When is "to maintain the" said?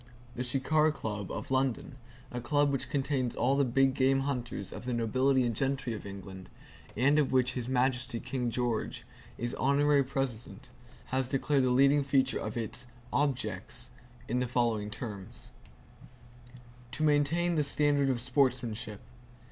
16.93-17.63